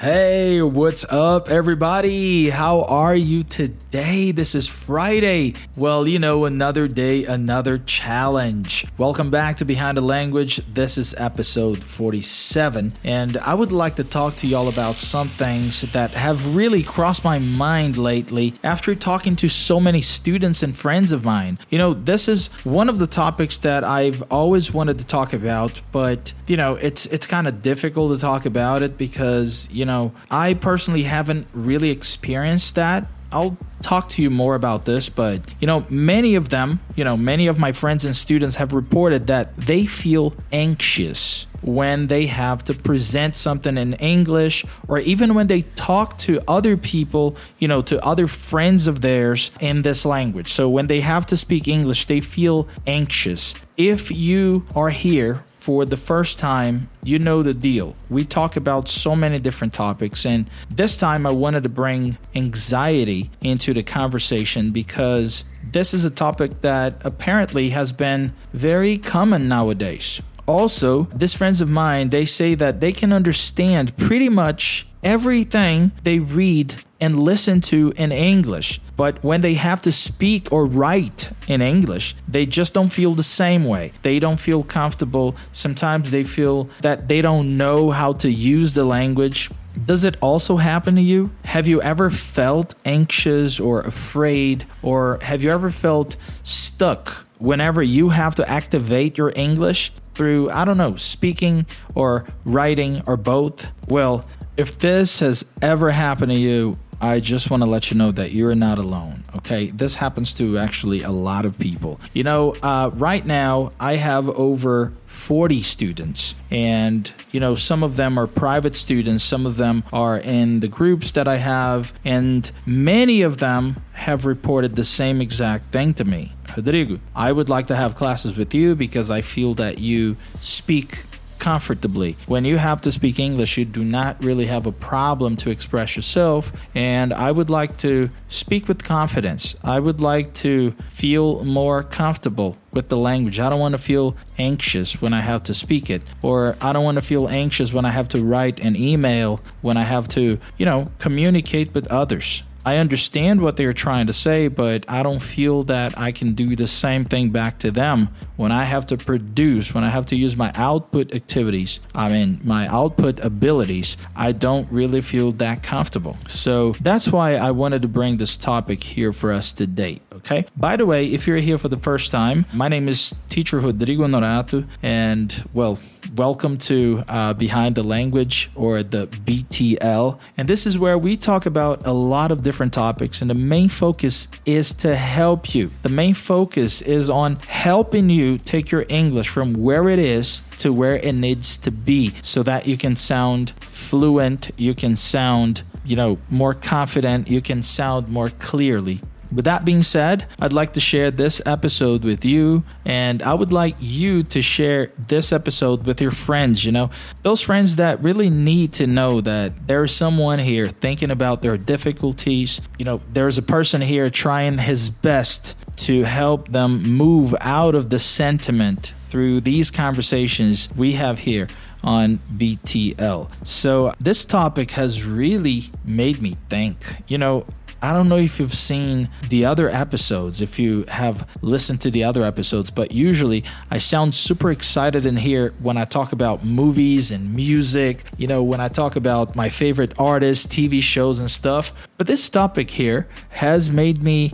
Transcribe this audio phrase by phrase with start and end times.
[0.00, 2.48] Hey, what's up, everybody?
[2.48, 4.32] How are you today?
[4.32, 5.52] This is Friday.
[5.76, 8.86] Well, you know, another day, another challenge.
[8.96, 10.62] Welcome back to Behind the Language.
[10.72, 15.82] This is episode 47, and I would like to talk to y'all about some things
[15.92, 21.12] that have really crossed my mind lately after talking to so many students and friends
[21.12, 21.58] of mine.
[21.68, 25.82] You know, this is one of the topics that I've always wanted to talk about,
[25.92, 29.89] but you know, it's it's kind of difficult to talk about it because, you know,
[29.90, 33.08] know, I personally haven't really experienced that.
[33.32, 37.16] I'll talk to you more about this, but you know, many of them, you know,
[37.16, 42.64] many of my friends and students have reported that they feel anxious when they have
[42.64, 47.82] to present something in English or even when they talk to other people, you know,
[47.82, 50.52] to other friends of theirs in this language.
[50.52, 53.54] So when they have to speak English, they feel anxious.
[53.76, 57.94] If you are here for the first time, you know the deal.
[58.08, 63.30] We talk about so many different topics, and this time I wanted to bring anxiety
[63.42, 70.22] into the conversation because this is a topic that apparently has been very common nowadays.
[70.46, 76.18] Also, these friends of mine, they say that they can understand pretty much everything they
[76.18, 78.80] read and listen to in English.
[78.96, 83.22] But when they have to speak or write in English, they just don't feel the
[83.22, 83.92] same way.
[84.02, 85.36] They don't feel comfortable.
[85.52, 89.50] Sometimes they feel that they don't know how to use the language.
[89.86, 91.30] Does it also happen to you?
[91.44, 94.66] Have you ever felt anxious or afraid?
[94.82, 100.64] Or have you ever felt stuck whenever you have to activate your English through, I
[100.64, 103.68] don't know, speaking or writing or both?
[103.88, 104.26] Well,
[104.56, 108.32] if this has ever happened to you, I just want to let you know that
[108.32, 109.24] you're not alone.
[109.36, 111.98] Okay, this happens to actually a lot of people.
[112.12, 117.96] You know, uh, right now I have over 40 students, and you know, some of
[117.96, 122.50] them are private students, some of them are in the groups that I have, and
[122.66, 126.32] many of them have reported the same exact thing to me.
[126.56, 131.04] Rodrigo, I would like to have classes with you because I feel that you speak
[131.40, 132.16] comfortably.
[132.26, 135.96] When you have to speak English, you do not really have a problem to express
[135.96, 136.52] yourself.
[136.74, 139.56] And I would like to speak with confidence.
[139.64, 143.40] I would like to feel more comfortable with the language.
[143.40, 146.84] I don't want to feel anxious when I have to speak it, or I don't
[146.84, 150.38] want to feel anxious when I have to write an email, when I have to,
[150.56, 152.44] you know, communicate with others.
[152.64, 156.54] I understand what they're trying to say, but I don't feel that I can do
[156.56, 160.16] the same thing back to them when I have to produce, when I have to
[160.16, 163.96] use my output activities, I mean, my output abilities.
[164.16, 166.16] I don't really feel that comfortable.
[166.26, 170.00] So that's why I wanted to bring this topic here for us today.
[170.20, 170.44] Okay.
[170.54, 174.04] By the way, if you're here for the first time, my name is Teacher Rodrigo
[174.06, 175.78] Norato, and well,
[176.14, 180.20] welcome to uh, Behind the Language or the BTL.
[180.36, 183.70] And this is where we talk about a lot of different topics, and the main
[183.70, 185.70] focus is to help you.
[185.82, 190.70] The main focus is on helping you take your English from where it is to
[190.70, 195.96] where it needs to be so that you can sound fluent, you can sound, you
[195.96, 199.00] know, more confident, you can sound more clearly.
[199.32, 203.52] With that being said, I'd like to share this episode with you, and I would
[203.52, 206.64] like you to share this episode with your friends.
[206.64, 206.90] You know,
[207.22, 212.60] those friends that really need to know that there's someone here thinking about their difficulties.
[212.78, 215.54] You know, there's a person here trying his best
[215.84, 221.48] to help them move out of the sentiment through these conversations we have here
[221.82, 223.30] on BTL.
[223.46, 226.76] So, this topic has really made me think.
[227.08, 227.46] You know,
[227.82, 232.04] I don't know if you've seen the other episodes, if you have listened to the
[232.04, 237.10] other episodes, but usually I sound super excited in here when I talk about movies
[237.10, 241.72] and music, you know, when I talk about my favorite artists, TV shows, and stuff.
[241.96, 244.32] But this topic here has made me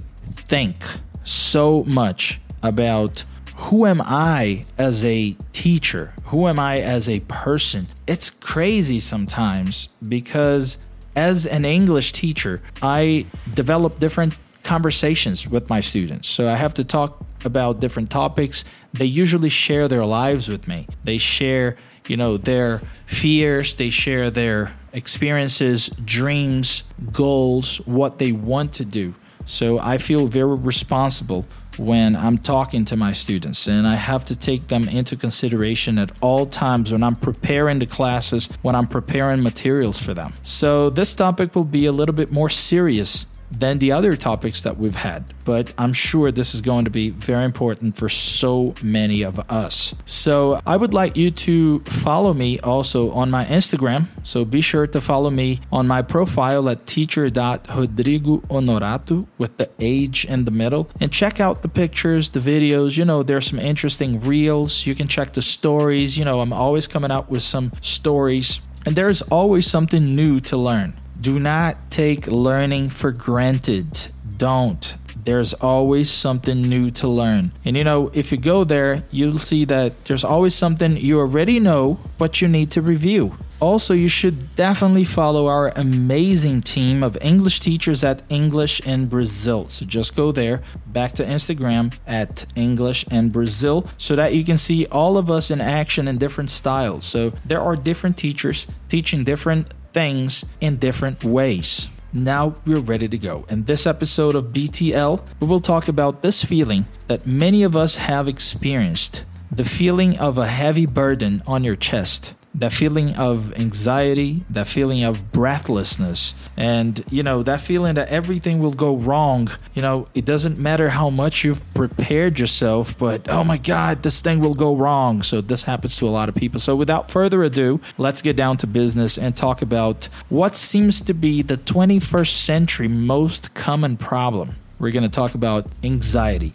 [0.48, 0.76] think
[1.22, 3.24] so much about
[3.56, 6.12] who am I as a teacher?
[6.24, 7.88] Who am I as a person?
[8.06, 10.76] It's crazy sometimes because
[11.16, 16.28] as an English teacher, I develop different conversations with my students.
[16.28, 18.64] So I have to talk about different topics.
[18.92, 20.86] They usually share their lives with me.
[21.04, 21.76] They share,
[22.06, 26.82] you know, their fears, they share their experiences, dreams,
[27.12, 29.14] goals, what they want to do.
[29.46, 31.46] So I feel very responsible
[31.78, 36.12] when I'm talking to my students, and I have to take them into consideration at
[36.20, 40.32] all times when I'm preparing the classes, when I'm preparing materials for them.
[40.42, 44.76] So, this topic will be a little bit more serious than the other topics that
[44.76, 45.32] we've had.
[45.44, 49.94] But I'm sure this is going to be very important for so many of us.
[50.04, 54.06] So I would like you to follow me also on my Instagram.
[54.22, 60.44] So be sure to follow me on my profile at teacher.rodrigo with the age in
[60.44, 62.98] the middle and check out the pictures, the videos.
[62.98, 64.86] You know, there's some interesting reels.
[64.86, 66.18] You can check the stories.
[66.18, 70.56] You know, I'm always coming out with some stories and there's always something new to
[70.56, 70.94] learn.
[71.20, 74.08] Do not take learning for granted.
[74.36, 74.96] Don't.
[75.24, 77.50] There's always something new to learn.
[77.64, 81.58] And you know, if you go there, you'll see that there's always something you already
[81.58, 83.36] know, but you need to review.
[83.58, 89.66] Also, you should definitely follow our amazing team of English teachers at English in Brazil.
[89.68, 94.58] So just go there, back to Instagram at English in Brazil, so that you can
[94.58, 97.06] see all of us in action in different styles.
[97.06, 101.88] So there are different teachers teaching different things in different ways.
[102.12, 103.46] Now we're ready to go.
[103.48, 107.96] In this episode of BTL, we will talk about this feeling that many of us
[107.96, 114.44] have experienced the feeling of a heavy burden on your chest that feeling of anxiety,
[114.50, 119.50] that feeling of breathlessness, and you know, that feeling that everything will go wrong.
[119.74, 124.20] You know, it doesn't matter how much you've prepared yourself, but oh my God, this
[124.20, 125.22] thing will go wrong.
[125.22, 126.58] So, this happens to a lot of people.
[126.58, 131.14] So, without further ado, let's get down to business and talk about what seems to
[131.14, 134.56] be the 21st century most common problem.
[134.78, 136.54] We're going to talk about anxiety.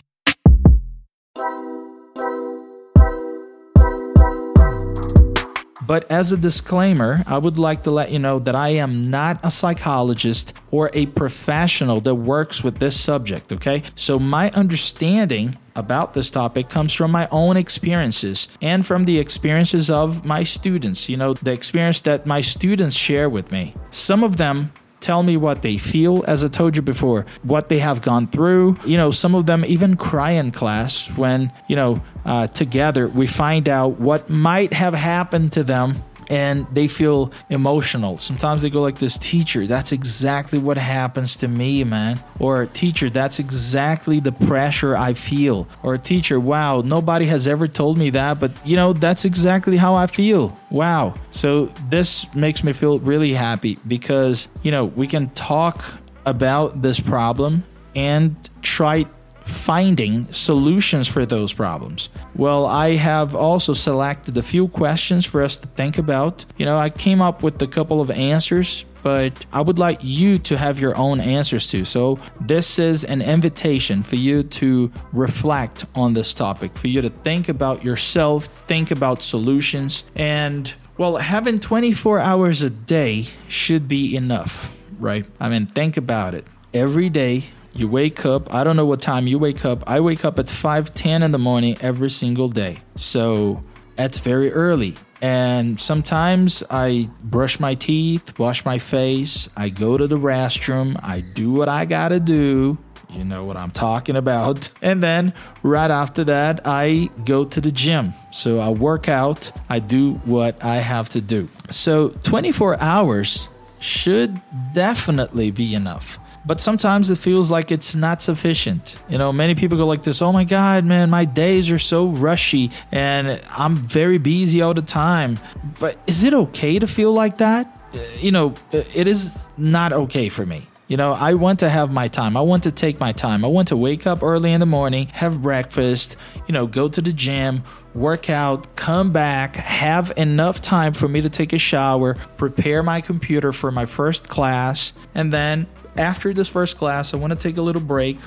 [5.91, 9.41] But as a disclaimer, I would like to let you know that I am not
[9.43, 13.83] a psychologist or a professional that works with this subject, okay?
[13.93, 19.89] So my understanding about this topic comes from my own experiences and from the experiences
[19.89, 23.73] of my students, you know, the experience that my students share with me.
[23.89, 24.71] Some of them
[25.01, 28.77] tell me what they feel, as I told you before, what they have gone through.
[28.85, 33.27] You know, some of them even cry in class when, you know, uh, together we
[33.27, 35.95] find out what might have happened to them
[36.31, 38.17] and they feel emotional.
[38.17, 42.23] Sometimes they go like this, teacher, that's exactly what happens to me, man.
[42.39, 45.67] Or teacher, that's exactly the pressure I feel.
[45.83, 49.93] Or teacher, wow, nobody has ever told me that, but you know, that's exactly how
[49.93, 50.57] I feel.
[50.69, 51.15] Wow.
[51.31, 55.83] So this makes me feel really happy because, you know, we can talk
[56.25, 59.05] about this problem and try
[59.43, 62.09] finding solutions for those problems?
[62.35, 66.45] Well, I have also selected a few questions for us to think about.
[66.57, 70.37] You know, I came up with a couple of answers, but I would like you
[70.39, 71.85] to have your own answers too.
[71.85, 77.09] So, this is an invitation for you to reflect on this topic, for you to
[77.09, 84.15] think about yourself, think about solutions, and well, having 24 hours a day should be
[84.15, 85.25] enough, right?
[85.39, 86.45] I mean, think about it.
[86.73, 89.83] Every day, you wake up, I don't know what time you wake up.
[89.87, 92.79] I wake up at 5:10 in the morning every single day.
[92.95, 93.61] So,
[93.95, 94.95] that's very early.
[95.21, 101.21] And sometimes I brush my teeth, wash my face, I go to the restroom, I
[101.21, 102.79] do what I got to do.
[103.11, 104.69] You know what I'm talking about.
[104.81, 108.13] And then right after that, I go to the gym.
[108.31, 111.49] So I work out, I do what I have to do.
[111.69, 113.47] So 24 hours
[113.79, 114.41] should
[114.73, 118.95] definitely be enough but sometimes it feels like it's not sufficient.
[119.09, 122.07] You know, many people go like this, "Oh my god, man, my days are so
[122.07, 125.37] rushy and I'm very busy all the time."
[125.79, 127.79] But is it okay to feel like that?
[127.93, 130.67] Uh, you know, uh, it is not okay for me.
[130.91, 132.35] You know, I want to have my time.
[132.35, 133.45] I want to take my time.
[133.45, 136.17] I want to wake up early in the morning, have breakfast,
[136.47, 141.21] you know, go to the gym, work out, come back, have enough time for me
[141.21, 146.47] to take a shower, prepare my computer for my first class, and then after this
[146.47, 148.17] first class, I want to take a little break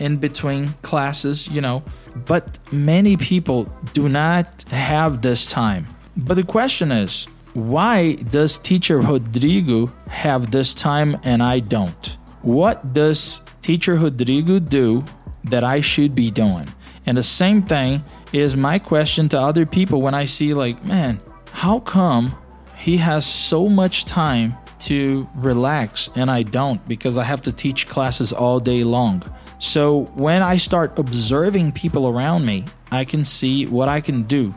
[0.00, 1.82] in between classes, you know.
[2.26, 5.86] But many people do not have this time.
[6.16, 12.18] But the question is, why does teacher Rodrigo have this time and I don't?
[12.42, 15.04] What does teacher Rodrigo do
[15.44, 16.68] that I should be doing?
[17.06, 21.20] And the same thing is my question to other people when I see, like, man,
[21.52, 22.34] how come
[22.78, 27.88] he has so much time to relax and I don't because I have to teach
[27.88, 29.22] classes all day long.
[29.58, 34.54] So when I start observing people around me, I can see what I can do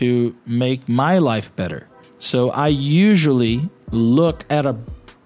[0.00, 1.88] to make my life better.
[2.18, 4.78] So I usually look at a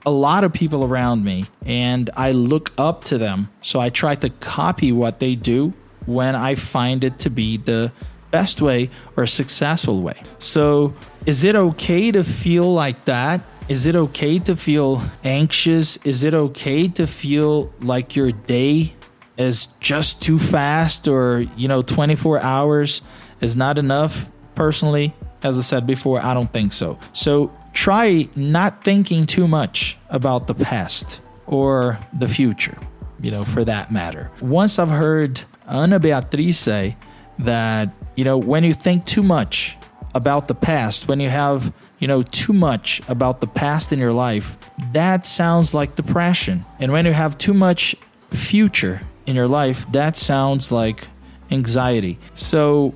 [0.05, 3.49] a lot of people around me and I look up to them.
[3.61, 5.73] So I try to copy what they do
[6.07, 7.93] when I find it to be the
[8.31, 10.21] best way or successful way.
[10.39, 10.95] So,
[11.27, 13.43] is it okay to feel like that?
[13.69, 15.97] Is it okay to feel anxious?
[15.99, 18.95] Is it okay to feel like your day
[19.37, 23.03] is just too fast or, you know, 24 hours
[23.41, 24.31] is not enough?
[24.55, 26.99] Personally, as I said before, I don't think so.
[27.13, 32.77] So try not thinking too much about the past or the future,
[33.21, 34.31] you know, for that matter.
[34.41, 36.97] Once I've heard Ana Beatriz say
[37.39, 39.79] that, you know, when you think too much
[40.15, 44.13] about the past, when you have, you know, too much about the past in your
[44.13, 44.59] life,
[44.93, 46.61] that sounds like depression.
[46.81, 47.95] And when you have too much
[48.33, 51.07] future in your life, that sounds like
[51.53, 52.19] anxiety.
[52.35, 52.95] So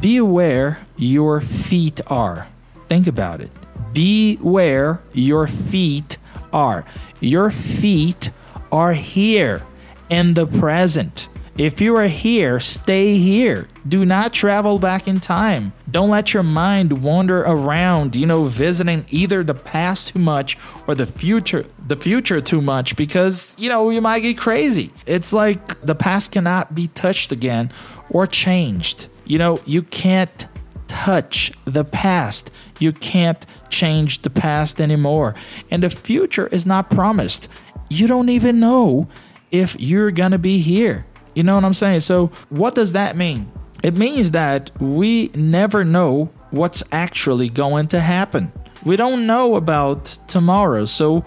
[0.00, 2.48] be aware your feet are.
[2.88, 3.50] Think about it.
[3.92, 6.16] Be where your feet
[6.50, 6.86] are.
[7.20, 8.30] Your feet
[8.72, 9.66] are here
[10.08, 11.25] in the present.
[11.58, 13.66] If you are here, stay here.
[13.88, 15.72] Do not travel back in time.
[15.90, 20.94] Don't let your mind wander around, you know, visiting either the past too much or
[20.94, 24.92] the future the future too much because, you know, you might get crazy.
[25.06, 27.72] It's like the past cannot be touched again
[28.10, 29.08] or changed.
[29.24, 30.46] You know, you can't
[30.88, 32.50] touch the past.
[32.78, 35.34] You can't change the past anymore.
[35.70, 37.48] And the future is not promised.
[37.88, 39.08] You don't even know
[39.50, 41.06] if you're going to be here.
[41.36, 42.00] You know what I'm saying?
[42.00, 43.52] So, what does that mean?
[43.82, 48.50] It means that we never know what's actually going to happen.
[48.86, 50.86] We don't know about tomorrow.
[50.86, 51.26] So,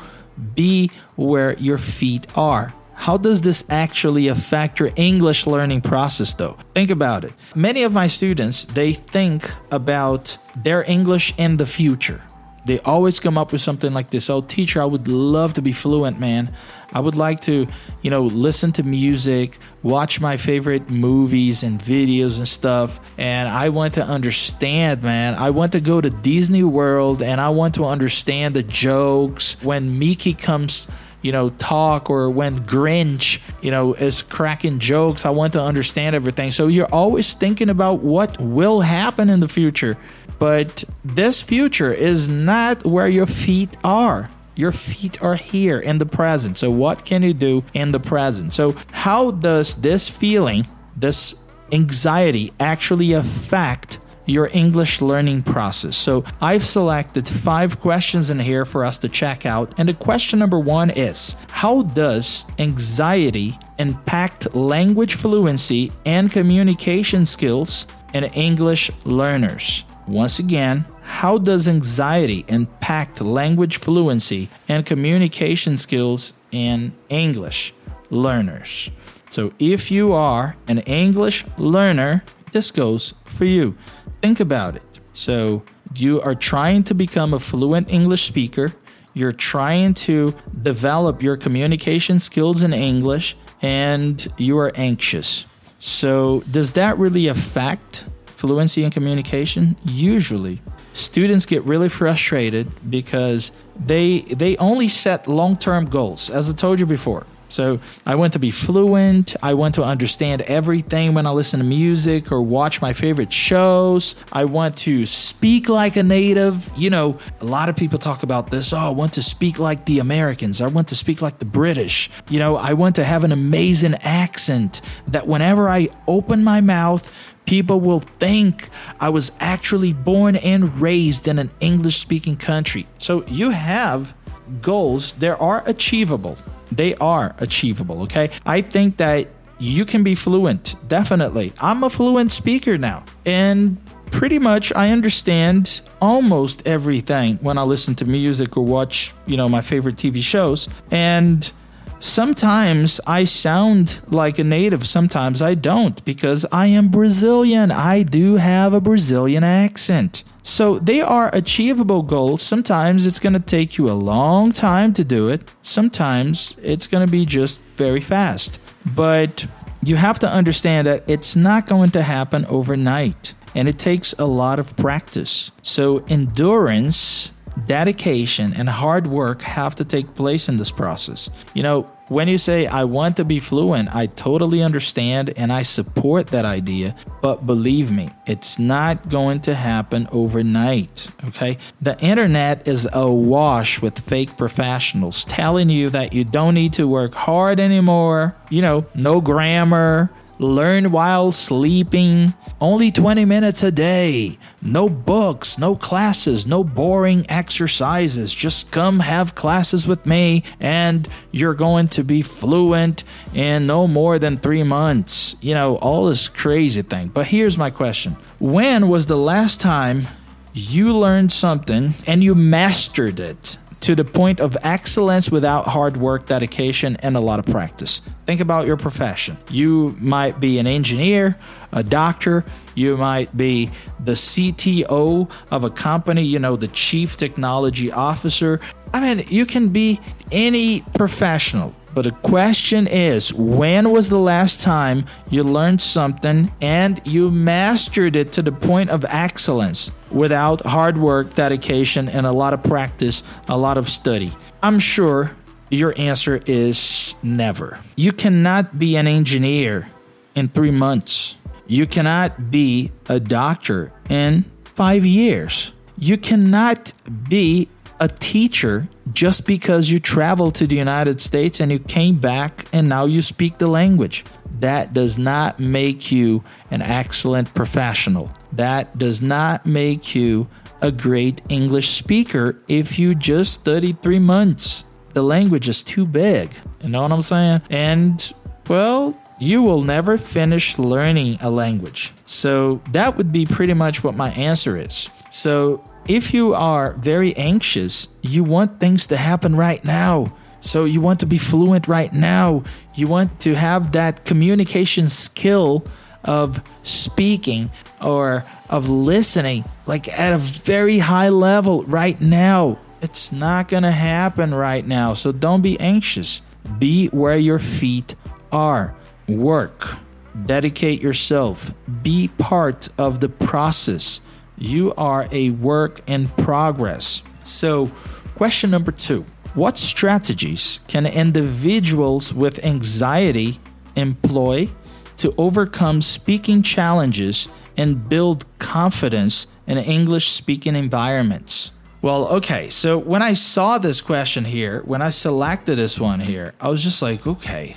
[0.55, 2.73] be where your feet are.
[2.95, 6.57] How does this actually affect your English learning process though?
[6.73, 7.33] Think about it.
[7.55, 12.23] Many of my students, they think about their English in the future.
[12.65, 14.29] They always come up with something like this.
[14.29, 16.53] Oh, teacher, I would love to be fluent, man.
[16.91, 17.67] I would like to,
[18.01, 22.99] you know, listen to music, watch my favorite movies and videos and stuff.
[23.17, 25.35] And I want to understand, man.
[25.35, 29.55] I want to go to Disney World and I want to understand the jokes.
[29.61, 30.87] When Mickey comes,
[31.21, 36.15] you know, talk or when Grinch, you know, is cracking jokes, I want to understand
[36.15, 36.51] everything.
[36.51, 39.97] So you're always thinking about what will happen in the future.
[40.39, 44.29] But this future is not where your feet are.
[44.59, 46.57] Your feet are here in the present.
[46.57, 48.51] So, what can you do in the present?
[48.51, 51.33] So, how does this feeling, this
[51.71, 55.97] anxiety, actually affect your English learning process.
[55.97, 59.73] So I've selected five questions in here for us to check out.
[59.79, 67.87] And the question number one is How does anxiety impact language fluency and communication skills
[68.13, 69.83] in English learners?
[70.07, 77.73] Once again, how does anxiety impact language fluency and communication skills in English
[78.09, 78.89] learners?
[79.29, 82.23] So, if you are an English learner,
[82.53, 83.75] this goes for you.
[84.21, 84.83] Think about it.
[85.11, 85.63] So,
[85.93, 88.73] you are trying to become a fluent English speaker,
[89.13, 95.45] you're trying to develop your communication skills in English, and you are anxious.
[95.79, 99.75] So, does that really affect fluency and communication?
[99.83, 100.61] Usually
[100.99, 106.85] students get really frustrated because they they only set long-term goals as i told you
[106.85, 107.25] before.
[107.51, 111.65] So i want to be fluent i want to understand everything when i listen to
[111.65, 114.15] music or watch my favorite shows.
[114.31, 116.71] I want to speak like a native.
[116.77, 119.85] You know a lot of people talk about this oh i want to speak like
[119.85, 120.61] the americans.
[120.61, 122.11] I want to speak like the british.
[122.29, 127.11] You know i want to have an amazing accent that whenever i open my mouth
[127.49, 132.85] People will think I was actually born and raised in an English speaking country.
[132.99, 134.13] So you have
[134.61, 136.37] goals, they are achievable.
[136.71, 138.29] They are achievable, okay?
[138.45, 141.51] I think that you can be fluent, definitely.
[141.59, 143.03] I'm a fluent speaker now.
[143.25, 143.77] And
[144.11, 149.49] pretty much I understand almost everything when I listen to music or watch, you know,
[149.49, 150.69] my favorite TV shows.
[150.91, 151.51] And
[151.99, 157.71] Sometimes I sound like a native, sometimes I don't because I am Brazilian.
[157.71, 160.23] I do have a Brazilian accent.
[160.41, 162.41] So they are achievable goals.
[162.41, 167.05] Sometimes it's going to take you a long time to do it, sometimes it's going
[167.05, 168.59] to be just very fast.
[168.85, 169.45] But
[169.83, 174.25] you have to understand that it's not going to happen overnight and it takes a
[174.25, 175.51] lot of practice.
[175.61, 177.31] So, endurance
[177.67, 181.29] dedication and hard work have to take place in this process.
[181.53, 185.61] You know, when you say, I want to be fluent, I totally understand and I
[185.61, 186.95] support that idea.
[187.21, 191.11] But believe me, it's not going to happen overnight.
[191.25, 191.57] Okay.
[191.81, 197.13] The internet is awash with fake professionals telling you that you don't need to work
[197.13, 198.35] hard anymore.
[198.49, 205.75] You know, no grammar, learn while sleeping, only 20 minutes a day, no books, no
[205.75, 208.33] classes, no boring exercises.
[208.33, 213.03] Just come have classes with me, and you're going to be fluent
[213.33, 215.35] in no more than three months.
[215.41, 217.09] You know, all this crazy thing.
[217.09, 220.07] But here's my question When was the last time
[220.53, 223.57] you learned something and you mastered it?
[223.81, 228.01] To the point of excellence without hard work, dedication, and a lot of practice.
[228.25, 229.37] Think about your profession.
[229.49, 231.37] You might be an engineer,
[231.71, 232.45] a doctor,
[232.75, 238.59] you might be the CTO of a company, you know, the chief technology officer.
[238.93, 239.99] I mean, you can be
[240.31, 241.73] any professional.
[241.99, 248.15] But the question is when was the last time you learned something and you mastered
[248.15, 253.21] it to the point of excellence without hard work, dedication, and a lot of practice,
[253.49, 254.31] a lot of study?
[254.63, 255.35] I'm sure
[255.69, 257.81] your answer is never.
[257.97, 259.89] You cannot be an engineer
[260.35, 261.35] in three months,
[261.67, 265.73] you cannot be a doctor in five years.
[265.97, 266.93] You cannot
[267.27, 267.67] be
[267.99, 272.87] a teacher just because you traveled to the United States and you came back and
[272.87, 274.23] now you speak the language.
[274.59, 278.31] That does not make you an excellent professional.
[278.51, 280.47] That does not make you
[280.81, 284.83] a great English speaker if you just studied three months.
[285.13, 286.53] The language is too big.
[286.81, 287.61] You know what I'm saying?
[287.69, 288.31] And,
[288.69, 292.13] well, you will never finish learning a language.
[292.25, 295.09] So that would be pretty much what my answer is.
[295.31, 300.31] So if you are very anxious, you want things to happen right now.
[300.61, 302.63] So you want to be fluent right now.
[302.95, 305.85] You want to have that communication skill
[306.25, 312.77] of speaking or of listening, like at a very high level right now.
[313.01, 315.13] It's not going to happen right now.
[315.13, 316.41] So don't be anxious.
[316.77, 318.15] Be where your feet
[318.51, 318.95] are.
[319.37, 319.97] Work.
[320.45, 321.71] Dedicate yourself.
[322.01, 324.21] Be part of the process.
[324.57, 327.21] You are a work in progress.
[327.43, 327.91] So,
[328.35, 333.59] question number two What strategies can individuals with anxiety
[333.95, 334.69] employ
[335.17, 341.71] to overcome speaking challenges and build confidence in English speaking environments?
[342.01, 346.53] Well, okay, so when I saw this question here, when I selected this one here,
[346.61, 347.75] I was just like, okay,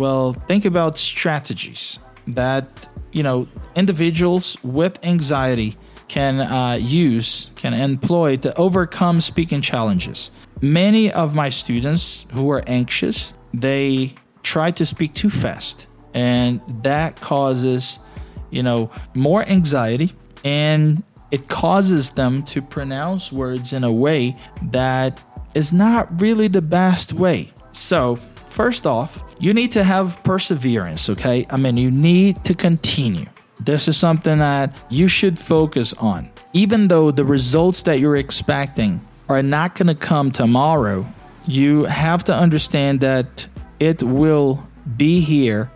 [0.00, 5.76] well, think about strategies that, you know, individuals with anxiety
[6.08, 10.30] can uh, use, can employ to overcome speaking challenges.
[10.62, 17.20] Many of my students who are anxious, they try to speak too fast, and that
[17.20, 17.98] causes,
[18.48, 20.12] you know, more anxiety
[20.44, 25.22] and it causes them to pronounce words in a way that
[25.54, 27.52] is not really the best way.
[27.72, 28.18] So,
[28.50, 31.46] first off, you need to have perseverance, okay?
[31.50, 33.26] I mean, you need to continue.
[33.60, 36.30] This is something that you should focus on.
[36.52, 41.06] Even though the results that you're expecting are not going to come tomorrow,
[41.46, 43.46] you have to understand that
[43.78, 45.70] it will be here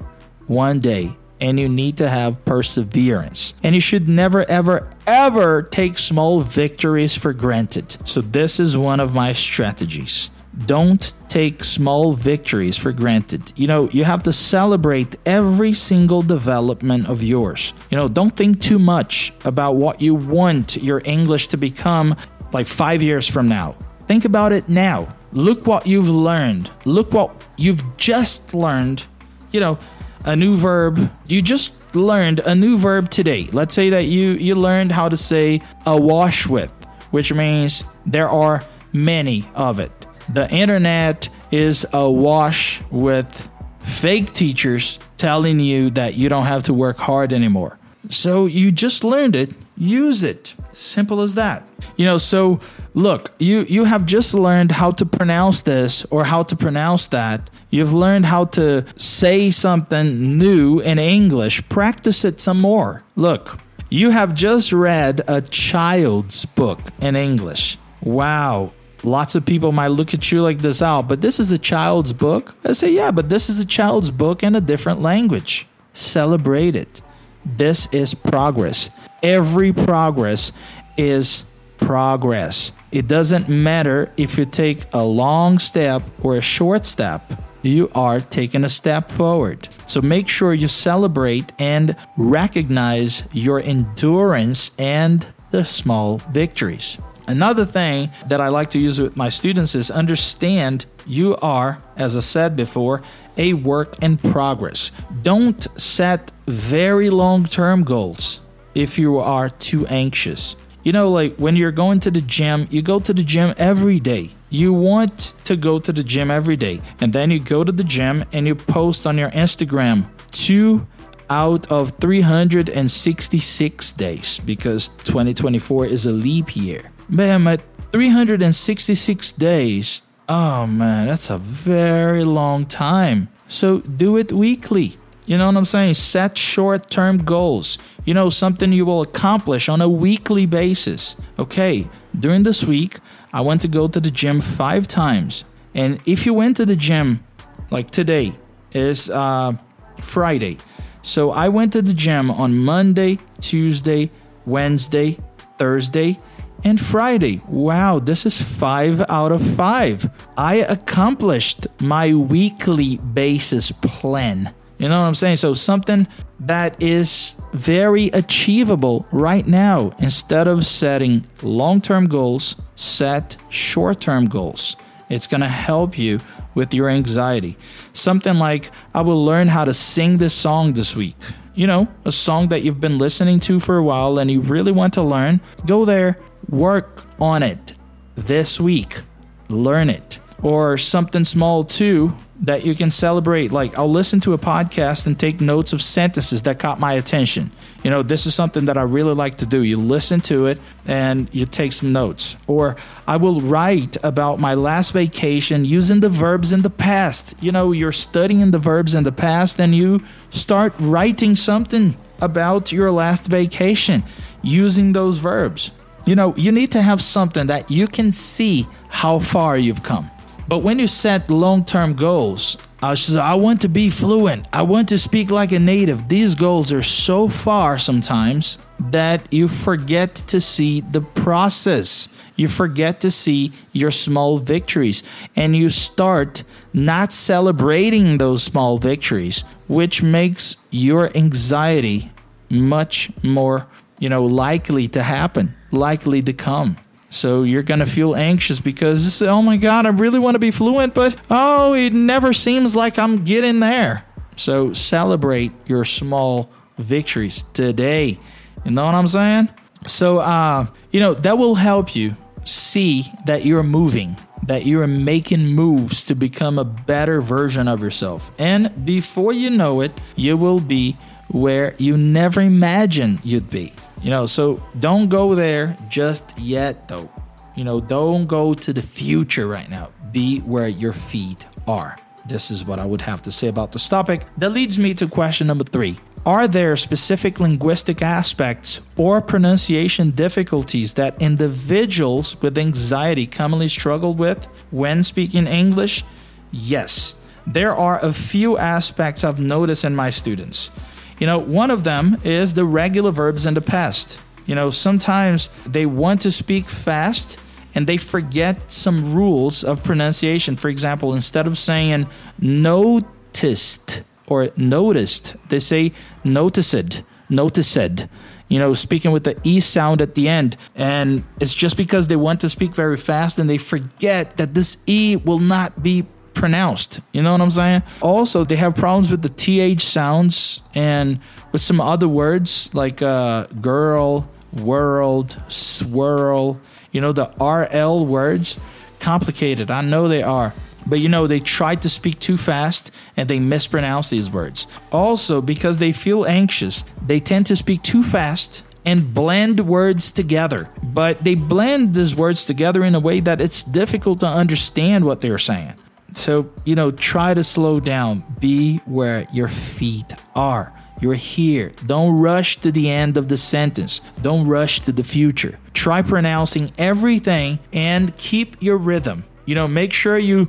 [0.47, 3.55] one day and you need to have perseverance.
[3.63, 7.97] And you should never, ever, ever take small victories for granted.
[8.09, 10.31] So, this is one of my strategies.
[10.67, 13.53] Don't take small victories for granted.
[13.57, 17.75] You know, you have to celebrate every single development of yours.
[17.91, 22.15] You know, don't think too much about what you want your English to become
[22.53, 23.75] like five years from now.
[24.07, 25.15] Think about it now.
[25.33, 26.71] Look what you've learned.
[26.85, 29.05] Look what you've just learned.
[29.51, 29.79] You know,
[30.25, 31.11] a new verb.
[31.27, 33.49] You just learned a new verb today.
[33.53, 36.73] Let's say that you you learned how to say awash with,
[37.11, 38.63] which means there are
[38.93, 39.91] many of it.
[40.29, 43.49] The internet is awash with
[43.81, 47.79] fake teachers telling you that you don't have to work hard anymore.
[48.11, 50.55] So you just learned it, use it.
[50.73, 51.63] Simple as that.
[51.97, 52.61] You know, so
[52.95, 57.49] look, you you have just learned how to pronounce this or how to pronounce that.
[57.71, 61.69] You've learned how to say something new in English.
[61.69, 63.03] Practice it some more.
[63.17, 63.59] Look,
[63.89, 67.79] you have just read a child's book in English.
[68.03, 68.73] Wow,
[69.05, 72.15] Lots of people might look at you like this out, but this is a child's
[72.15, 72.57] book.
[72.65, 75.67] I say, yeah, but this is a child's book in a different language.
[75.93, 77.03] Celebrate it.
[77.45, 78.89] This is progress.
[79.23, 80.53] Every progress
[80.97, 81.45] is
[81.77, 82.73] progress.
[82.93, 88.21] It doesn't matter if you take a long step or a short step, you are
[88.21, 89.69] taking a step forward.
[89.87, 96.99] So make sure you celebrate and recognize your endurance and the small victories.
[97.27, 102.17] Another thing that I like to use with my students is understand you are, as
[102.17, 103.03] I said before,
[103.37, 104.91] a work in progress.
[105.23, 108.41] Don't set very long term goals
[108.75, 110.57] if you are too anxious.
[110.83, 114.01] You know, like when you're going to the gym, you go to the gym every
[114.01, 114.31] day.
[114.51, 117.85] You want to go to the gym every day, and then you go to the
[117.85, 120.87] gym and you post on your Instagram two
[121.31, 126.93] out of 366 days because 2024 is a leap year.
[127.09, 127.63] Man, at
[127.93, 133.29] 366 days, oh man, that's a very long time.
[133.47, 134.97] So do it weekly.
[135.27, 135.95] You know what I'm saying?
[135.95, 137.79] Set short term goals.
[138.05, 141.17] You know, something you will accomplish on a weekly basis.
[141.39, 141.89] Okay,
[142.19, 142.99] during this week,
[143.33, 145.45] I went to go to the gym five times.
[145.75, 147.25] And if you went to the gym,
[147.71, 148.35] like today
[148.73, 149.53] is uh,
[150.01, 150.59] Friday.
[151.03, 154.11] So I went to the gym on Monday, Tuesday,
[154.47, 155.19] Wednesday,
[155.59, 156.19] Thursday,
[156.65, 157.41] and Friday.
[157.49, 160.11] Wow, this is five out of five.
[160.37, 164.53] I accomplished my weekly basis plan.
[164.79, 165.37] You know what I'm saying?
[165.37, 166.09] So something
[166.41, 169.93] that is very achievable right now.
[169.99, 174.77] Instead of setting long term goals, set short term goals.
[175.09, 176.21] It's going to help you
[176.55, 177.57] with your anxiety.
[177.93, 181.17] Something like, I will learn how to sing this song this week.
[181.55, 184.73] You know, a song that you've been listening to for a while and you really
[184.73, 185.41] want to learn.
[185.67, 186.17] Go there,
[186.49, 187.75] work on it
[188.17, 189.01] this week,
[189.49, 190.21] learn it.
[190.43, 193.53] Or something small too, that you can celebrate.
[193.53, 197.51] Like, I'll listen to a podcast and take notes of sentences that caught my attention.
[197.83, 199.63] You know, this is something that I really like to do.
[199.63, 202.37] You listen to it and you take some notes.
[202.47, 202.77] Or
[203.07, 207.35] I will write about my last vacation using the verbs in the past.
[207.41, 212.73] You know, you're studying the verbs in the past and you start writing something about
[212.73, 214.03] your last vacation
[214.43, 215.71] using those verbs.
[216.07, 220.11] You know, you need to have something that you can see how far you've come.
[220.47, 224.47] But when you set long term goals, I, want to be fluent.
[224.53, 226.07] I want to speak like a native.
[226.09, 232.11] These goals are so far sometimes that you forget to see the process.
[232.37, 235.03] You forget to see your small victories
[235.35, 236.43] and you start
[236.75, 242.13] not celebrating those small victories, which makes your anxiety
[242.51, 243.67] much more,
[243.99, 246.77] you know, likely to happen, likely to come.
[247.11, 250.51] So you're going to feel anxious because, oh my God, I really want to be
[250.51, 254.05] fluent, but oh, it never seems like I'm getting there.
[254.37, 258.19] So celebrate your small victories today.
[258.65, 259.49] You know what I'm saying?
[259.87, 265.47] So, uh, you know, that will help you see that you're moving, that you're making
[265.47, 268.33] moves to become a better version of yourself.
[268.41, 270.97] And before you know it, you will be
[271.31, 273.73] where you never imagined you'd be.
[274.05, 277.09] You know, so don't go there just yet, though.
[277.57, 279.93] You know, don't go to the future right now.
[280.13, 281.97] Be where your feet are.
[282.27, 284.27] This is what I would have to say about this topic.
[284.37, 285.97] That leads me to question number three.
[286.27, 294.45] Are there specific linguistic aspects or pronunciation difficulties that individuals with anxiety commonly struggle with
[294.71, 296.05] when speaking English?
[296.51, 297.15] Yes.
[297.47, 300.71] There are a few aspects I've noticed in my students.
[301.19, 304.21] You know, one of them is the regular verbs in the past.
[304.47, 307.39] You know, sometimes they want to speak fast
[307.75, 310.57] and they forget some rules of pronunciation.
[310.57, 312.07] For example, instead of saying
[312.39, 318.07] noticed or noticed, they say noticed, noticed.
[318.49, 320.57] You know, speaking with the E sound at the end.
[320.77, 324.77] And it's just because they want to speak very fast and they forget that this
[324.87, 327.01] E will not be pronounced.
[327.13, 327.83] You know what I'm saying?
[328.01, 331.21] Also, they have problems with the TH sounds and
[331.53, 336.61] with some other words like uh, girl, world, swirl.
[336.93, 338.59] You know, the RL words.
[339.01, 339.71] Complicated.
[339.71, 340.55] I know they are.
[340.87, 344.67] But you know, they try to speak too fast and they mispronounce these words.
[344.93, 350.69] Also, because they feel anxious, they tend to speak too fast and blend words together.
[350.83, 355.21] But they blend these words together in a way that it's difficult to understand what
[355.21, 355.75] they're saying.
[356.17, 358.23] So, you know, try to slow down.
[358.41, 360.73] Be where your feet are.
[361.01, 361.73] You're here.
[361.87, 364.01] Don't rush to the end of the sentence.
[364.23, 365.59] Don't rush to the future.
[365.73, 369.25] Try pronouncing everything and keep your rhythm.
[369.45, 370.49] You know, make sure you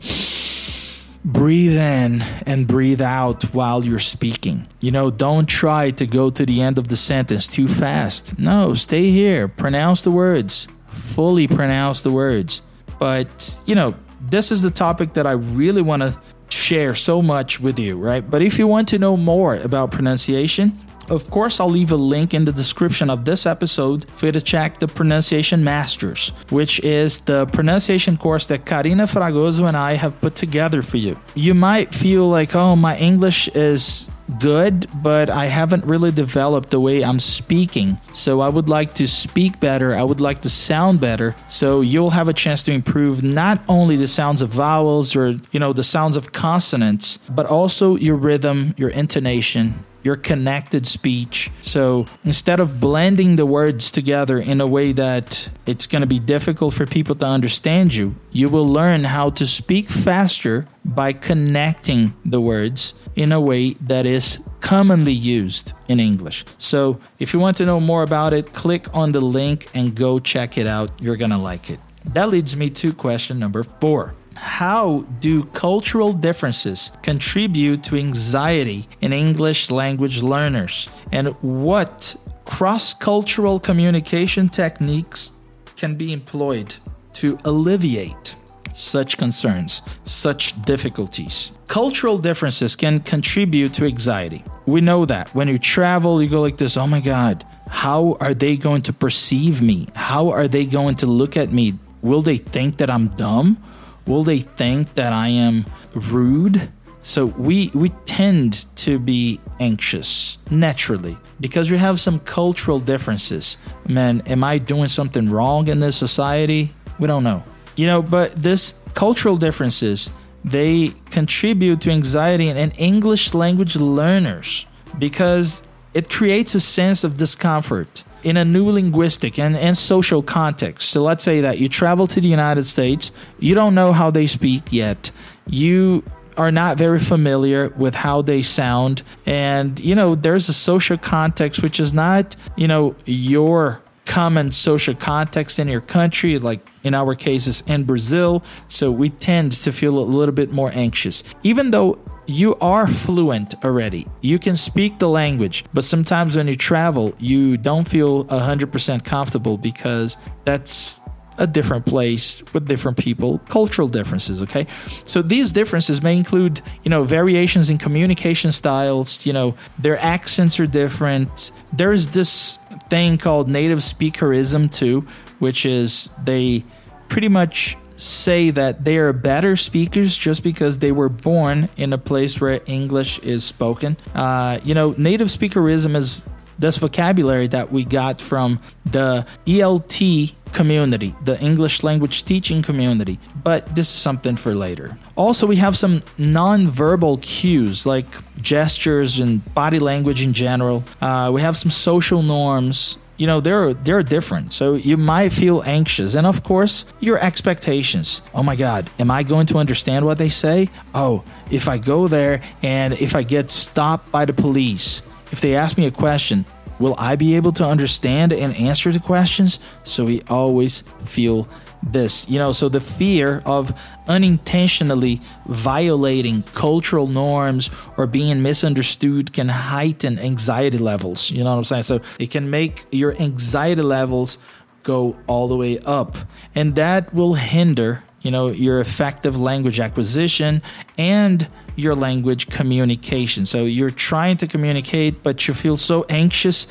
[1.26, 4.68] breathe in and breathe out while you're speaking.
[4.80, 8.38] You know, don't try to go to the end of the sentence too fast.
[8.38, 9.48] No, stay here.
[9.48, 10.68] Pronounce the words.
[10.88, 12.62] Fully pronounce the words.
[13.00, 13.96] But, you know,
[14.36, 16.20] this is the topic that I really want to
[16.50, 18.30] share so much with you, right?
[18.30, 22.34] But if you want to know more about pronunciation, Of course, I'll leave a link
[22.34, 27.20] in the description of this episode for you to check the Pronunciation Masters, which is
[27.22, 31.20] the pronunciation course that Carina Fragoso and I have put together for you.
[31.36, 36.80] You might feel like, oh, my English is good, but I haven't really developed the
[36.80, 38.00] way I'm speaking.
[38.14, 39.96] So I would like to speak better.
[39.96, 41.36] I would like to sound better.
[41.48, 45.60] So you'll have a chance to improve not only the sounds of vowels or, you
[45.60, 51.50] know, the sounds of consonants, but also your rhythm, your intonation, your connected speech.
[51.64, 56.20] So instead of blending the words together in a way that it's going to be
[56.20, 62.14] difficult for people to understand you, you will learn how to speak faster by connecting
[62.24, 66.46] the words in a way that is commonly used in English.
[66.58, 70.20] So if you want to know more about it, click on the link and go
[70.20, 70.90] check it out.
[71.02, 71.80] You're going to like it.
[72.14, 74.16] That leads me to question number four.
[74.36, 80.90] How do cultural differences contribute to anxiety in English language learners?
[81.12, 85.32] And what cross cultural communication techniques
[85.78, 86.76] can be employed
[87.14, 88.36] to alleviate
[88.76, 91.52] such concerns, such difficulties?
[91.68, 94.44] Cultural differences can contribute to anxiety.
[94.66, 95.34] We know that.
[95.34, 98.94] When you travel, you go like this oh my God, how are they going to
[98.94, 99.88] perceive me?
[99.96, 101.80] How are they going to look at me?
[102.02, 103.58] Will they think that I'm dumb?
[104.06, 106.70] Will they think that I am rude?
[107.02, 113.58] So we we tend to be anxious naturally because we have some cultural differences.
[113.88, 116.72] Man, am I doing something wrong in this society?
[117.00, 117.44] We don't know.
[117.76, 120.10] You know, but this cultural differences
[120.46, 124.68] they contribute to anxiety in English language learners
[125.00, 125.64] because
[125.96, 130.90] it creates a sense of discomfort in a new linguistic and, and social context.
[130.90, 134.28] So let's say that you travel to the United States, you don't know how they
[134.28, 135.12] speak yet.
[135.48, 136.04] You
[136.38, 139.04] are not very familiar with how they sound.
[139.26, 144.96] And, you know, there's a social context which is not, you know, your common social
[144.96, 148.44] context in your country, like in our cases in Brazil.
[148.68, 151.24] So we tend to feel a little bit more anxious.
[151.44, 154.08] Even though you are fluent already.
[154.22, 159.58] You can speak the language, but sometimes when you travel, you don't feel 100% comfortable
[159.58, 161.00] because that's
[161.38, 164.66] a different place with different people, cultural differences, okay?
[165.04, 170.60] So these differences may include, you know, variations in communication styles, you know, their accents
[170.60, 171.52] are different.
[171.74, 172.58] There's this
[172.90, 175.02] thing called native speakerism too,
[175.40, 176.64] which is they
[177.10, 181.98] pretty much say that they are better speakers just because they were born in a
[181.98, 183.96] place where English is spoken.
[184.14, 186.22] Uh, you know, native speakerism is
[186.58, 193.20] this vocabulary that we got from the ELT community, the English language teaching community.
[193.44, 194.98] But this is something for later.
[195.16, 198.06] Also, we have some non-verbal cues like
[198.42, 200.84] gestures and body language in general.
[201.02, 205.64] Uh, we have some social norms you know they're they're different so you might feel
[205.64, 210.18] anxious and of course your expectations oh my god am i going to understand what
[210.18, 215.02] they say oh if i go there and if i get stopped by the police
[215.32, 216.46] if they ask me a question
[216.78, 219.60] will i be able to understand and answer the questions?
[219.86, 221.48] So we always feel
[221.84, 229.50] this you know so the fear of unintentionally violating cultural norms or being misunderstood can
[229.50, 231.84] heighten anxiety levels you know what i'm saying?
[231.84, 234.40] So it can make your anxiety levels
[234.86, 236.16] go all the way up.
[236.54, 240.62] And that will hinder you know your effective language acquisition
[240.98, 246.68] and your language communication so you're trying to communicate but you feel so anxious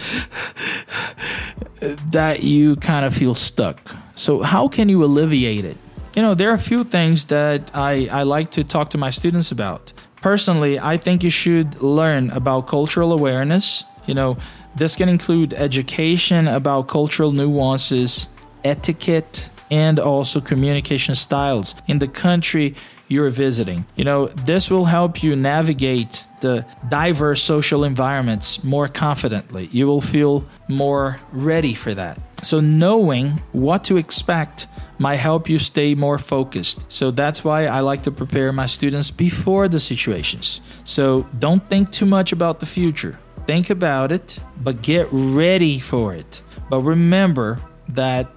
[2.11, 5.77] that you kind of feel stuck so, how can you alleviate it?
[6.15, 9.11] You know, there are a few things that I, I like to talk to my
[9.11, 9.93] students about.
[10.23, 13.85] Personally, I think you should learn about cultural awareness.
[14.07, 14.37] You know,
[14.77, 18.29] this can include education about cultural nuances,
[18.63, 22.77] etiquette, and also communication styles in the country
[23.09, 23.87] you're visiting.
[23.97, 29.69] You know, this will help you navigate the diverse social environments more confidently.
[29.73, 32.21] You will feel more ready for that.
[32.43, 34.67] So, knowing what to expect
[34.99, 36.91] might help you stay more focused.
[36.93, 40.61] So, that's why I like to prepare my students before the situations.
[40.85, 43.19] So, don't think too much about the future.
[43.47, 46.43] Think about it, but get ready for it.
[46.71, 48.31] But remember that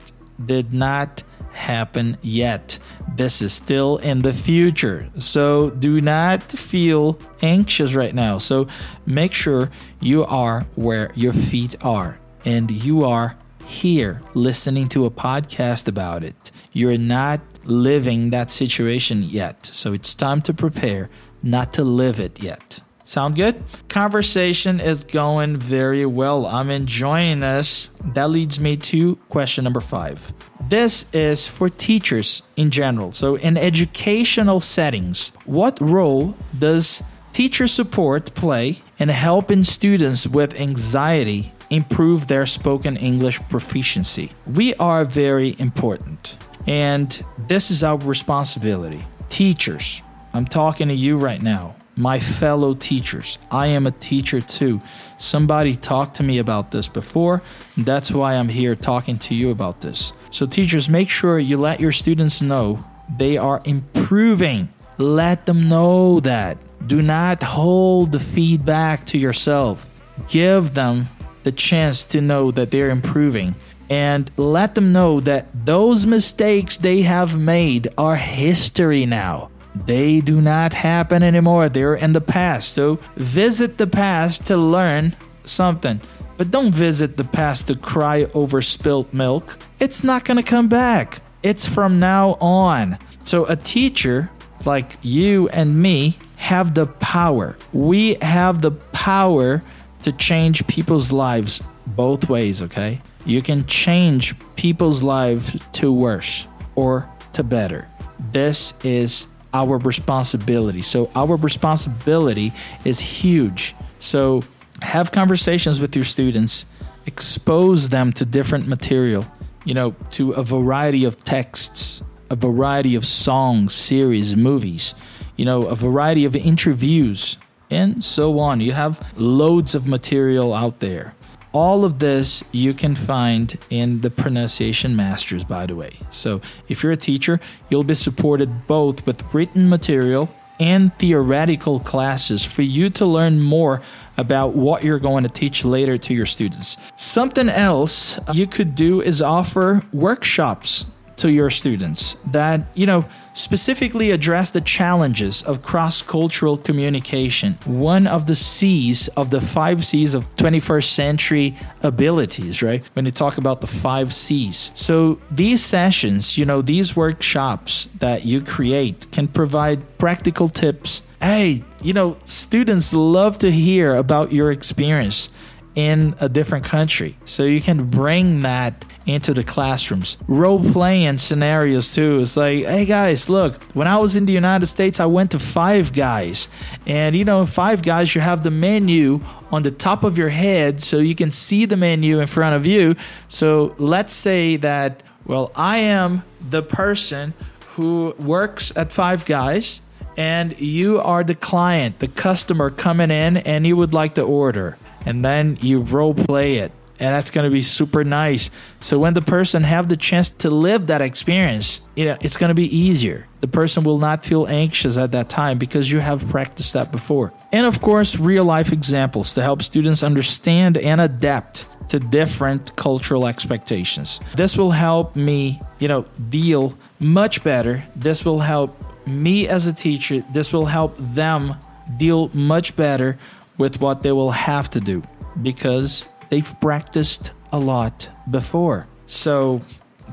[0.45, 2.77] did not happen yet.
[3.17, 5.10] This is still in the future.
[5.17, 8.38] So do not feel anxious right now.
[8.38, 8.67] So
[9.08, 15.12] make sure you are where your feet are and you are here listening to a
[15.12, 16.51] podcast about it.
[16.73, 19.65] You're not living that situation yet.
[19.65, 21.10] So it's time to prepare,
[21.41, 22.80] not to live it yet.
[23.03, 23.63] Sound good?
[23.89, 26.45] Conversation is going very well.
[26.45, 27.89] I'm enjoying this.
[28.13, 30.34] That leads me to question number five.
[30.69, 33.13] This is for teachers in general.
[33.13, 37.01] So, in educational settings, what role does
[37.32, 44.32] teacher support play in helping students with anxiety improve their spoken English proficiency?
[44.45, 49.06] We are very important, and this is our responsibility.
[49.30, 50.01] Teachers,
[50.34, 53.39] I'm talking to you right now my fellow teachers.
[53.49, 54.80] I am a teacher too.
[55.17, 57.41] Somebody talked to me about this before.
[57.75, 60.13] That's why I'm here talking to you about this.
[60.32, 62.80] So, teachers, make sure you let your students know
[63.18, 64.70] they are improving.
[64.98, 66.58] Let them know that.
[66.88, 69.88] Do not hold the feedback to yourself.
[70.28, 71.10] Give them
[71.44, 73.56] the chance to know that they're improving
[73.90, 79.50] and let them know that those mistakes they have made are history now.
[79.86, 81.70] They do not happen anymore.
[81.70, 82.74] They're in the past.
[82.74, 86.02] So visit the past to learn something.
[86.38, 89.58] But don't visit the past to cry over spilt milk.
[89.80, 91.19] It's not going to come back.
[91.43, 92.97] It's from now on.
[93.23, 94.30] So a teacher
[94.65, 97.58] like you and me have the power.
[97.73, 99.62] We have the power
[100.04, 103.00] to change people's lives both ways, okay?
[103.26, 107.88] You can change people's lives to worse or to better.
[108.32, 110.82] This is our responsibility.
[110.82, 112.54] So, our responsibility
[112.86, 113.76] is huge.
[114.00, 114.43] So,
[114.82, 116.66] have conversations with your students,
[117.06, 119.26] expose them to different material,
[119.66, 124.94] you know, to a variety of texts, a variety of songs, series, movies,
[125.36, 127.38] you know, a variety of interviews,
[127.70, 128.62] and so on.
[128.62, 131.13] You have loads of material out there.
[131.54, 135.92] All of this you can find in the Pronunciation Masters, by the way.
[136.12, 142.43] So, if you're a teacher, you'll be supported both with written material and theoretical classes
[142.46, 143.82] for you to learn more
[144.17, 146.78] about what you're going to teach later to your students.
[146.96, 150.86] Something else you could do is offer workshops
[151.17, 158.08] to your students that, you know, specifically address the challenges of cross cultural communication, one
[158.08, 161.53] of the C's of the five C's of 21st century
[161.84, 162.84] abilities, right?
[162.93, 164.71] When you talk about the five C's.
[164.73, 171.01] So these sessions, you know, these workshops that you create can provide practical tips.
[171.21, 175.30] Hey, you know, students love to hear about your experience
[175.78, 177.16] in a different country.
[177.26, 180.18] So you can bring that into the classrooms.
[180.28, 182.18] Role playing scenarios too.
[182.20, 185.40] It's like, hey guys, look, when I was in the United States, I went to
[185.40, 186.48] Five Guys.
[186.88, 189.20] And you know, Five Guys, you have the menu
[189.52, 192.66] on the top of your head so you can see the menu in front of
[192.66, 192.96] you.
[193.28, 197.36] So let's say that, well, I am the person
[197.76, 199.80] who works at Five Guys
[200.18, 204.76] and you are the client, the customer coming in, and you would like to order
[205.08, 208.50] and then you role play it and that's going to be super nice.
[208.80, 212.50] So when the person have the chance to live that experience you know it's going
[212.50, 213.28] to be easier.
[213.41, 217.34] The person will not feel anxious at that time because you have practiced that before.
[217.52, 223.28] And of course real life examples to help students understand and adapt to different cultural
[223.28, 224.20] expectations.
[224.36, 227.86] This will help me you know deal much better.
[227.96, 228.76] This will help
[229.08, 230.20] me as a teacher.
[230.34, 231.56] This will help them
[231.98, 233.17] deal much better
[233.58, 235.02] with what they will have to do
[235.41, 238.88] because they've practiced a lot before.
[239.06, 239.60] So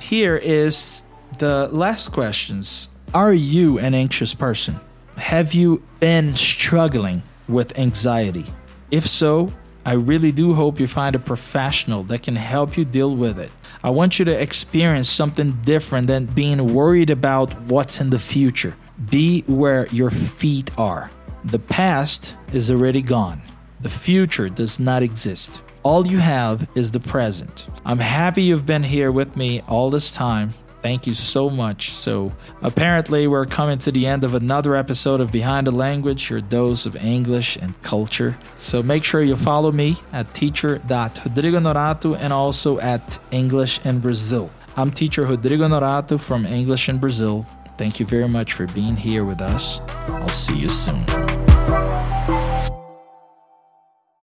[0.00, 1.04] here is
[1.38, 2.88] the last questions.
[3.12, 4.80] Are you an anxious person?
[5.16, 8.46] Have you been struggling with anxiety?
[8.90, 9.52] If so,
[9.86, 13.50] I really do hope you find a professional that can help you deal with it.
[13.82, 18.76] I want you to experience something different than being worried about what's in the future.
[19.10, 21.10] Be where your feet are.
[21.44, 23.42] The past is already gone.
[23.82, 25.62] The future does not exist.
[25.82, 27.68] All you have is the present.
[27.84, 30.54] I'm happy you've been here with me all this time.
[30.80, 31.90] Thank you so much.
[31.90, 36.40] So, apparently, we're coming to the end of another episode of Behind the Language, your
[36.40, 38.34] dose of English and culture.
[38.56, 44.50] So, make sure you follow me at teacher.rodrigo Norato and also at English in Brazil.
[44.78, 47.46] I'm teacher Rodrigo Norato from English in Brazil.
[47.76, 49.80] Thank you very much for being here with us.
[50.08, 51.43] I'll see you soon.